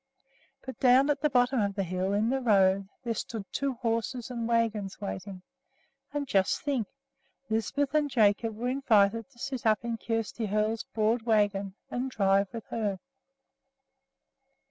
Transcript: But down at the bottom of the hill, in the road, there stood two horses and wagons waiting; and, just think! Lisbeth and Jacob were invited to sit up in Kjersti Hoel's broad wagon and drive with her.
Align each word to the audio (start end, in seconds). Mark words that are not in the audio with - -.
But 0.65 0.79
down 0.79 1.11
at 1.11 1.21
the 1.21 1.29
bottom 1.29 1.61
of 1.61 1.75
the 1.75 1.83
hill, 1.83 2.11
in 2.13 2.31
the 2.31 2.41
road, 2.41 2.89
there 3.03 3.13
stood 3.13 3.45
two 3.53 3.73
horses 3.75 4.31
and 4.31 4.47
wagons 4.47 4.99
waiting; 4.99 5.43
and, 6.11 6.27
just 6.27 6.63
think! 6.63 6.87
Lisbeth 7.51 7.93
and 7.93 8.09
Jacob 8.09 8.55
were 8.57 8.69
invited 8.69 9.29
to 9.29 9.37
sit 9.37 9.63
up 9.67 9.85
in 9.85 9.97
Kjersti 9.99 10.47
Hoel's 10.47 10.85
broad 10.95 11.21
wagon 11.21 11.75
and 11.91 12.09
drive 12.09 12.47
with 12.51 12.65
her. 12.71 12.97